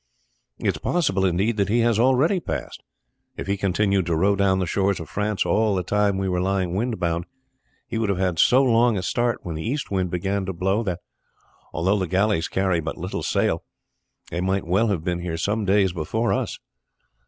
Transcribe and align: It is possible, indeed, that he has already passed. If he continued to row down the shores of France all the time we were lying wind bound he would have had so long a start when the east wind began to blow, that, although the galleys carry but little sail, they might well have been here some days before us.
It 0.57 0.67
is 0.69 0.77
possible, 0.79 1.23
indeed, 1.25 1.57
that 1.57 1.69
he 1.69 1.81
has 1.81 1.99
already 1.99 2.39
passed. 2.39 2.81
If 3.37 3.45
he 3.45 3.55
continued 3.55 4.07
to 4.07 4.15
row 4.15 4.35
down 4.35 4.57
the 4.57 4.65
shores 4.65 4.99
of 4.99 5.07
France 5.07 5.45
all 5.45 5.75
the 5.75 5.83
time 5.83 6.17
we 6.17 6.27
were 6.27 6.41
lying 6.41 6.73
wind 6.73 6.99
bound 6.99 7.25
he 7.87 7.99
would 7.99 8.09
have 8.09 8.17
had 8.17 8.39
so 8.39 8.63
long 8.63 8.97
a 8.97 9.03
start 9.03 9.41
when 9.45 9.53
the 9.53 9.61
east 9.63 9.91
wind 9.91 10.09
began 10.09 10.43
to 10.47 10.53
blow, 10.53 10.81
that, 10.81 11.01
although 11.71 11.99
the 11.99 12.07
galleys 12.07 12.47
carry 12.47 12.79
but 12.79 12.97
little 12.97 13.21
sail, 13.21 13.63
they 14.31 14.41
might 14.41 14.65
well 14.65 14.87
have 14.87 15.03
been 15.03 15.19
here 15.19 15.37
some 15.37 15.65
days 15.65 15.93
before 15.93 16.33
us. 16.33 16.57